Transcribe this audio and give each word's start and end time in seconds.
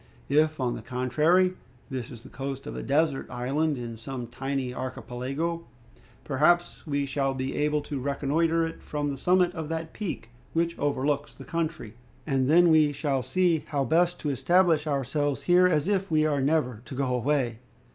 If, 0.29 0.59
on 0.59 0.73
the 0.73 0.81
contrary, 0.81 1.53
this 1.91 2.09
is 2.09 2.21
the 2.23 2.29
coast 2.29 2.65
of 2.65 2.75
a 2.75 2.81
desert 2.81 3.29
island 3.29 3.77
in 3.77 3.97
some 3.97 4.25
tiny 4.25 4.73
archipelago, 4.73 5.67
perhaps 6.23 6.87
we 6.87 7.05
shall 7.05 7.35
be 7.35 7.55
able 7.57 7.81
to 7.81 7.99
reconnoiter 7.99 8.65
it 8.65 8.81
from 8.81 9.11
the 9.11 9.15
summit 9.15 9.53
of 9.53 9.67
that 9.69 9.93
peak 9.93 10.29
which 10.53 10.75
overlooks 10.79 11.35
the 11.35 11.45
country, 11.45 11.93
and 12.25 12.49
then 12.49 12.69
we 12.71 12.91
shall 12.91 13.21
see 13.21 13.59
how 13.67 13.85
best 13.85 14.17
to 14.21 14.31
establish 14.31 14.87
ourselves 14.87 15.43
here 15.43 15.67
as 15.67 15.87
if 15.87 16.09
we 16.09 16.25
are 16.25 16.41
never 16.41 16.81
to 16.85 16.95
go 16.95 17.13
away." 17.13 17.59